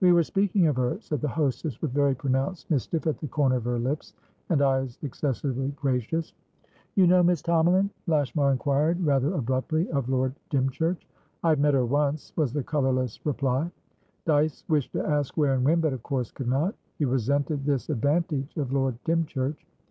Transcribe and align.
"We 0.00 0.14
were 0.14 0.22
speaking 0.22 0.66
of 0.66 0.76
her," 0.76 0.98
said 1.02 1.20
the 1.20 1.28
hostess, 1.28 1.82
with 1.82 1.90
very 1.92 2.14
pronounced 2.14 2.70
mischief 2.70 3.06
at 3.06 3.18
the 3.18 3.28
corner 3.28 3.56
of 3.56 3.66
her 3.66 3.78
lips, 3.78 4.14
and 4.48 4.62
eyes 4.62 4.98
excessively 5.02 5.68
gracious. 5.76 6.32
"You 6.94 7.06
know 7.06 7.22
Miss 7.22 7.42
Tomalin?" 7.42 7.90
Lashmar 8.06 8.50
inquired, 8.50 8.98
rather 9.04 9.34
abruptly, 9.34 9.86
of 9.90 10.08
Lord 10.08 10.34
Dymchurch. 10.48 11.06
"I 11.44 11.50
have 11.50 11.58
met 11.60 11.74
her 11.74 11.84
once," 11.84 12.32
was 12.34 12.54
the 12.54 12.62
colourless 12.62 13.20
reply. 13.26 13.70
Dyce 14.24 14.64
wished 14.68 14.92
to 14.94 15.04
ask 15.06 15.36
where 15.36 15.52
and 15.52 15.66
when, 15.66 15.80
but 15.82 15.92
of 15.92 16.02
course 16.02 16.30
could 16.32 16.48
not. 16.48 16.74
He 16.98 17.04
resented 17.04 17.66
this 17.66 17.90
advantage 17.90 18.56
of 18.56 18.72
Lord 18.72 18.94
Dymchurch. 19.04 19.66